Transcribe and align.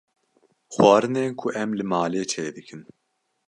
Xwarinên 0.73 1.31
ku 1.39 1.45
em 1.61 1.69
li 1.77 1.83
malê 1.91 2.21
çê 2.31 2.45
dikin 2.55 2.81